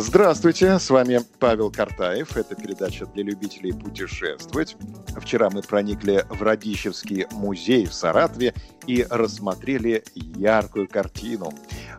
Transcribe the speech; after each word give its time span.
Здравствуйте, 0.00 0.78
с 0.78 0.90
вами 0.90 1.18
Павел 1.40 1.72
Картаев. 1.72 2.36
Это 2.36 2.54
передача 2.54 3.04
для 3.06 3.24
любителей 3.24 3.72
путешествовать. 3.72 4.76
Вчера 5.20 5.50
мы 5.50 5.60
проникли 5.60 6.24
в 6.30 6.40
Радищевский 6.40 7.26
музей 7.32 7.84
в 7.84 7.92
Саратове 7.92 8.54
и 8.86 9.04
рассмотрели 9.10 10.04
яркую 10.14 10.86
картину. 10.86 11.52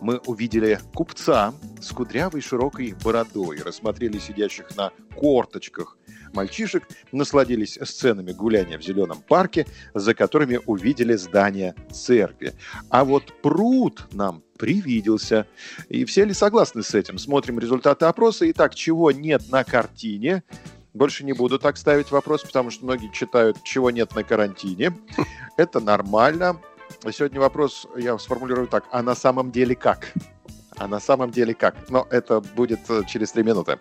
Мы 0.00 0.18
увидели 0.26 0.80
купца 0.92 1.54
с 1.80 1.92
кудрявой 1.92 2.40
широкой 2.40 2.96
бородой, 3.04 3.62
рассмотрели 3.62 4.18
сидящих 4.18 4.76
на 4.76 4.90
корточках 5.14 5.96
мальчишек, 6.34 6.88
насладились 7.12 7.78
сценами 7.82 8.32
гуляния 8.32 8.78
в 8.78 8.82
зеленом 8.82 9.22
парке, 9.22 9.66
за 9.94 10.14
которыми 10.14 10.58
увидели 10.66 11.14
здание 11.14 11.74
церкви. 11.92 12.54
А 12.90 13.04
вот 13.04 13.32
пруд 13.40 14.08
нам 14.12 14.42
привиделся. 14.58 15.46
И 15.88 16.04
все 16.04 16.24
ли 16.24 16.32
согласны 16.32 16.82
с 16.82 16.94
этим? 16.94 17.18
Смотрим 17.18 17.58
результаты 17.58 18.06
опроса. 18.06 18.50
Итак, 18.50 18.74
чего 18.74 19.10
нет 19.10 19.42
на 19.50 19.64
картине? 19.64 20.42
Больше 20.92 21.24
не 21.24 21.32
буду 21.32 21.58
так 21.58 21.76
ставить 21.76 22.10
вопрос, 22.10 22.42
потому 22.42 22.70
что 22.70 22.84
многие 22.84 23.12
читают, 23.12 23.62
чего 23.64 23.90
нет 23.90 24.14
на 24.14 24.22
карантине. 24.22 24.96
Это 25.56 25.80
нормально. 25.80 26.60
Сегодня 27.12 27.40
вопрос 27.40 27.86
я 27.96 28.18
сформулирую 28.18 28.68
так. 28.68 28.84
А 28.90 29.02
на 29.02 29.14
самом 29.14 29.50
деле 29.50 29.74
как? 29.74 30.12
А 30.76 30.88
на 30.88 31.00
самом 31.00 31.30
деле 31.30 31.54
как? 31.54 31.76
Но 31.90 32.06
это 32.10 32.40
будет 32.40 32.80
э, 32.88 33.02
через 33.06 33.32
три 33.32 33.42
минуты. 33.44 33.78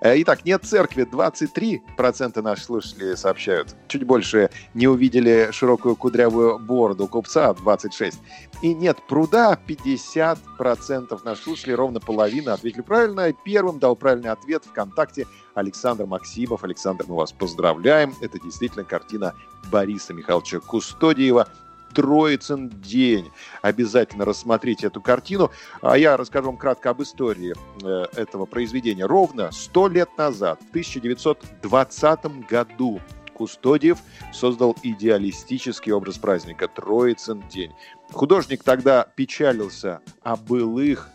Э, 0.00 0.20
итак, 0.20 0.44
нет 0.44 0.64
церкви. 0.64 1.06
23% 1.10 2.42
наших 2.42 2.64
слушателей 2.64 3.16
сообщают. 3.16 3.74
Чуть 3.88 4.04
больше 4.04 4.50
не 4.74 4.86
увидели 4.86 5.48
широкую 5.52 5.96
кудрявую 5.96 6.58
бороду 6.58 7.08
купца. 7.08 7.54
26. 7.54 8.18
И 8.62 8.74
нет 8.74 8.98
пруда. 9.08 9.58
50% 9.66 11.24
наших 11.24 11.44
слушателей, 11.44 11.74
ровно 11.74 12.00
половина, 12.00 12.52
ответили 12.54 12.82
правильно. 12.82 13.32
Первым 13.32 13.78
дал 13.78 13.96
правильный 13.96 14.30
ответ 14.30 14.64
ВКонтакте 14.64 15.26
Александр 15.54 16.04
Максимов. 16.04 16.62
Александр, 16.62 17.04
мы 17.08 17.16
вас 17.16 17.32
поздравляем. 17.32 18.14
Это 18.20 18.38
действительно 18.38 18.84
картина 18.84 19.34
Бориса 19.70 20.12
Михайловича 20.12 20.60
Кустодиева 20.60 21.48
Троицын 21.94 22.68
день. 22.68 23.30
Обязательно 23.62 24.24
рассмотрите 24.24 24.88
эту 24.88 25.00
картину. 25.00 25.50
А 25.80 25.96
я 25.96 26.16
расскажу 26.16 26.46
вам 26.46 26.56
кратко 26.56 26.90
об 26.90 27.02
истории 27.02 27.54
э, 27.82 28.04
этого 28.16 28.46
произведения. 28.46 29.06
Ровно 29.06 29.50
сто 29.52 29.88
лет 29.88 30.10
назад, 30.18 30.60
в 30.60 30.68
1920 30.70 32.46
году, 32.48 33.00
Кустодиев 33.34 33.98
создал 34.32 34.76
идеалистический 34.82 35.92
образ 35.92 36.18
праздника 36.18 36.68
Троицын 36.68 37.42
день. 37.48 37.72
Художник 38.12 38.62
тогда 38.62 39.06
печалился 39.16 40.00
о 40.22 40.36
былых 40.36 41.10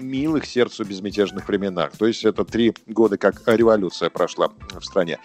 милых 0.00 0.46
сердцу 0.46 0.84
безмятежных 0.84 1.48
временах. 1.48 1.96
То 1.96 2.06
есть 2.06 2.24
это 2.24 2.44
три 2.44 2.74
года, 2.86 3.16
как 3.16 3.42
революция 3.46 4.10
прошла 4.10 4.48
в 4.48 4.84
стране. 4.84 5.18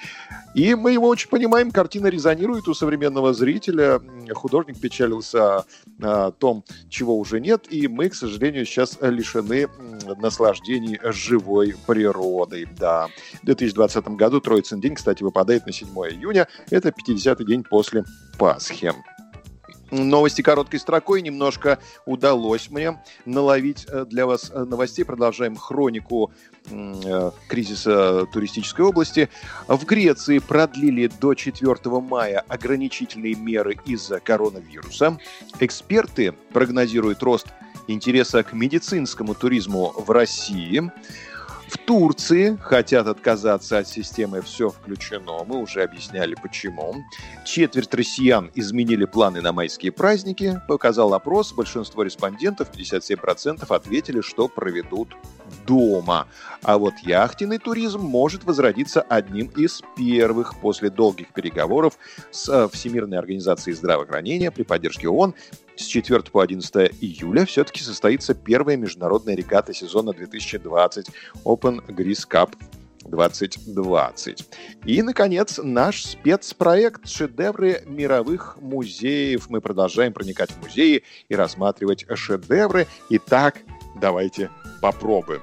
И 0.55 0.75
мы 0.75 0.93
его 0.93 1.07
очень 1.07 1.29
понимаем, 1.29 1.71
картина 1.71 2.07
резонирует 2.07 2.67
у 2.67 2.73
современного 2.73 3.33
зрителя. 3.33 4.01
Художник 4.33 4.79
печалился 4.79 5.65
о 6.01 6.31
том, 6.31 6.63
чего 6.89 7.17
уже 7.17 7.39
нет, 7.39 7.65
и 7.69 7.87
мы, 7.87 8.09
к 8.09 8.15
сожалению, 8.15 8.65
сейчас 8.65 8.97
лишены 9.01 9.67
наслаждений 10.17 10.99
живой 11.03 11.75
природой. 11.85 12.67
Да. 12.77 13.08
В 13.41 13.45
2020 13.45 14.08
году 14.09 14.41
Троицын 14.41 14.81
день, 14.81 14.95
кстати, 14.95 15.23
выпадает 15.23 15.65
на 15.65 15.71
7 15.71 15.87
июня. 15.89 16.47
Это 16.69 16.89
50-й 16.89 17.45
день 17.45 17.63
после 17.63 18.03
Пасхи 18.37 18.93
новости 19.92 20.42
короткой 20.42 20.80
строкой. 20.80 21.22
Немножко 21.22 21.80
удалось 22.05 22.70
мне 22.70 23.02
наловить 23.26 23.86
э, 23.88 24.05
для 24.05 24.26
вас 24.26 24.52
э, 24.54 24.64
новостей. 24.64 25.04
Продолжаем 25.04 25.55
хронику 25.55 26.32
э, 26.70 27.32
кризиса 27.48 28.26
туристической 28.33 28.86
области. 28.86 29.30
В 29.67 29.86
Греции 29.86 30.39
продлили 30.39 31.10
до 31.20 31.33
4 31.33 31.76
мая 32.02 32.44
ограничительные 32.48 33.36
меры 33.36 33.77
из-за 33.86 34.20
коронавируса. 34.20 35.17
Эксперты 35.60 36.33
прогнозируют 36.54 37.23
рост 37.23 37.48
интереса 37.88 38.44
к 38.44 38.54
медицинскому 38.54 39.33
туризму 39.33 39.94
в 39.98 40.11
России. 40.11 40.92
В 41.69 41.77
Турции 41.77 42.57
хотят 42.59 43.05
отказаться 43.05 43.77
от 43.77 43.87
системы 43.87 44.41
«все 44.41 44.69
включено». 44.69 45.43
Мы 45.45 45.61
уже 45.61 45.83
объясняли, 45.83 46.35
почему. 46.41 46.95
Четверть 47.45 47.93
россиян 47.93 48.49
изменили 48.55 49.05
планы 49.05 49.41
на 49.41 49.53
майские 49.53 49.91
праздники. 49.91 50.59
Показал 50.67 51.13
опрос. 51.13 51.53
Большинство 51.53 52.02
респондентов, 52.02 52.71
57%, 52.71 53.67
ответили, 53.69 54.21
что 54.21 54.47
проведут 54.47 55.15
дома. 55.67 56.27
А 56.63 56.79
вот 56.79 56.95
яхтенный 57.03 57.59
туризм 57.59 58.02
может 58.02 58.45
возродиться 58.45 59.02
одним 59.02 59.47
из 59.49 59.83
первых 59.95 60.59
после 60.59 60.89
долгих 60.89 61.33
переговоров 61.33 61.99
с 62.31 62.49
э, 62.49 62.67
Всемирной 62.71 63.19
организацией 63.19 63.75
здравоохранения 63.75 64.49
при 64.49 64.63
поддержке 64.63 65.08
ООН 65.08 65.35
с 65.79 65.85
4 65.85 66.23
по 66.23 66.41
11 66.41 66.91
июля 67.02 67.45
все-таки 67.45 67.81
состоится 67.83 68.33
первая 68.33 68.75
международная 68.75 69.35
регата 69.35 69.73
сезона 69.73 70.11
2020 70.11 71.08
Open 71.59 71.86
Greece 71.87 72.27
Cup 72.27 72.53
2020. 73.05 74.47
И, 74.86 75.02
наконец, 75.02 75.59
наш 75.61 76.03
спецпроект 76.03 77.08
«Шедевры 77.08 77.83
мировых 77.86 78.58
музеев». 78.61 79.49
Мы 79.49 79.61
продолжаем 79.61 80.14
проникать 80.14 80.52
в 80.52 80.61
музеи 80.61 81.03
и 81.27 81.36
рассматривать 81.36 82.05
шедевры. 82.15 82.87
Итак, 83.09 83.59
давайте 83.99 84.49
попробуем. 84.81 85.42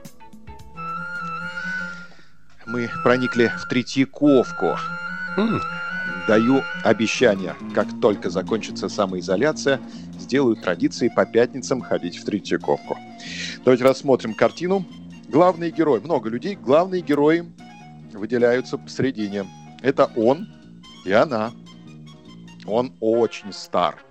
Мы 2.66 2.88
проникли 3.02 3.52
в 3.58 3.68
Третьяковку. 3.68 4.76
Mm. 5.36 5.60
Даю 6.26 6.62
обещание, 6.82 7.54
как 7.74 7.86
только 8.00 8.30
закончится 8.30 8.88
самоизоляция, 8.88 9.80
сделаю 10.18 10.56
традицией 10.56 11.12
по 11.14 11.24
пятницам 11.24 11.80
ходить 11.80 12.16
в 12.16 12.24
Третьяковку. 12.24 12.96
Давайте 13.64 13.84
рассмотрим 13.84 14.34
картину. 14.34 14.84
Главные 15.28 15.70
герои, 15.70 16.00
много 16.00 16.28
людей, 16.30 16.54
главные 16.54 17.02
герои 17.02 17.52
выделяются 18.12 18.78
посередине. 18.78 19.44
Это 19.82 20.10
он 20.16 20.48
и 21.04 21.12
она. 21.12 21.52
Он 22.64 22.92
очень 23.00 23.52
стар. 23.52 24.02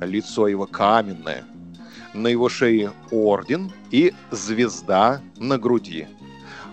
Лицо 0.00 0.46
его 0.46 0.66
каменное. 0.66 1.44
На 2.14 2.28
его 2.28 2.48
шее 2.48 2.92
орден 3.10 3.72
и 3.90 4.14
звезда 4.30 5.20
на 5.36 5.58
груди. 5.58 6.06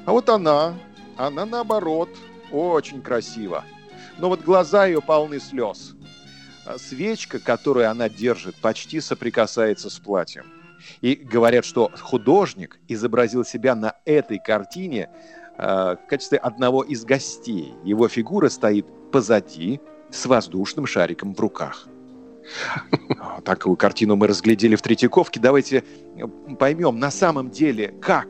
А 0.05 0.11
вот 0.11 0.29
она, 0.29 0.75
она 1.17 1.45
наоборот, 1.45 2.09
очень 2.51 3.01
красива. 3.01 3.63
Но 4.17 4.29
вот 4.29 4.41
глаза 4.41 4.85
ее 4.85 5.01
полны 5.01 5.39
слез. 5.39 5.95
Свечка, 6.77 7.39
которую 7.39 7.89
она 7.89 8.09
держит, 8.09 8.55
почти 8.55 8.99
соприкасается 8.99 9.89
с 9.89 9.99
платьем. 9.99 10.45
И 11.01 11.15
говорят, 11.15 11.65
что 11.65 11.91
художник 12.01 12.79
изобразил 12.87 13.43
себя 13.43 13.75
на 13.75 13.95
этой 14.05 14.39
картине 14.39 15.09
э, 15.57 15.95
в 15.95 16.07
качестве 16.07 16.37
одного 16.37 16.83
из 16.83 17.05
гостей. 17.05 17.73
Его 17.83 18.07
фигура 18.07 18.49
стоит 18.49 18.85
позади 19.11 19.79
с 20.11 20.25
воздушным 20.25 20.85
шариком 20.85 21.33
в 21.33 21.39
руках. 21.39 21.87
Такую 23.43 23.75
картину 23.75 24.15
мы 24.15 24.27
разглядели 24.27 24.75
в 24.75 24.81
Третьяковке. 24.81 25.39
Давайте 25.39 25.83
поймем 26.59 26.99
на 26.99 27.11
самом 27.11 27.49
деле, 27.49 27.93
как 28.01 28.27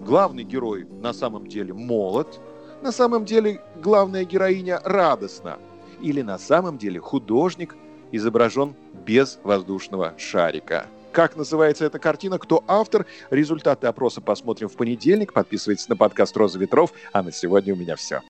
главный 0.00 0.44
герой 0.44 0.84
на 0.84 1.12
самом 1.12 1.46
деле 1.46 1.74
молод, 1.74 2.40
на 2.82 2.92
самом 2.92 3.24
деле 3.24 3.60
главная 3.76 4.24
героиня 4.24 4.80
радостна, 4.84 5.58
или 6.00 6.22
на 6.22 6.38
самом 6.38 6.78
деле 6.78 7.00
художник 7.00 7.76
изображен 8.12 8.74
без 9.04 9.38
воздушного 9.42 10.14
шарика. 10.16 10.86
Как 11.18 11.34
называется 11.34 11.84
эта 11.84 11.98
картина, 11.98 12.38
кто 12.38 12.62
автор, 12.68 13.04
результаты 13.30 13.88
опроса 13.88 14.20
посмотрим 14.20 14.68
в 14.68 14.76
понедельник. 14.76 15.32
Подписывайтесь 15.32 15.88
на 15.88 15.96
подкаст 15.96 16.36
«Роза 16.36 16.60
ветров», 16.60 16.92
а 17.12 17.24
на 17.24 17.32
сегодня 17.32 17.74
у 17.74 17.76
меня 17.76 17.96
все. 17.96 18.22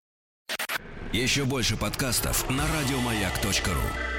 Еще 1.12 1.44
больше 1.44 1.76
подкастов 1.76 2.48
на 2.48 2.62
радиомаяк.ру 2.62 4.17